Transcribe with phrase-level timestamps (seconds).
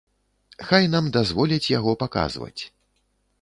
[0.69, 2.61] Хай нам дазволяць яго паказваць.